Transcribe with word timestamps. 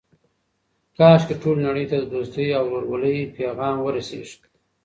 کاشکې 0.97 1.35
ټولې 1.41 1.61
نړۍ 1.67 1.85
ته 1.91 1.95
د 1.99 2.05
دوستۍ 2.13 2.47
او 2.57 2.63
ورورولۍ 2.73 3.17
پیغام 3.37 3.75
ورسیږي. 3.81 4.35